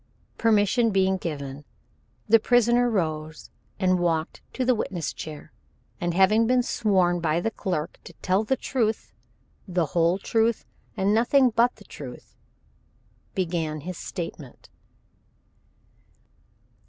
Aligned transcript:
Permission 0.35 0.89
being 0.89 1.17
given, 1.17 1.63
the 2.27 2.39
prisoner 2.39 2.89
rose 2.89 3.51
and 3.77 3.99
walked 3.99 4.41
to 4.51 4.65
the 4.65 4.73
witness 4.73 5.13
chair, 5.13 5.53
and 5.99 6.15
having 6.15 6.47
been 6.47 6.63
sworn 6.63 7.19
by 7.19 7.39
the 7.39 7.51
clerk 7.51 7.99
to 8.05 8.13
tell 8.13 8.43
the 8.43 8.55
truth, 8.57 9.13
the 9.67 9.85
whole 9.93 10.17
truth, 10.17 10.65
and 10.97 11.13
nothing 11.13 11.51
but 11.51 11.75
the 11.75 11.85
truth, 11.85 12.35
began 13.35 13.81
his 13.81 13.95
statement. 13.99 14.71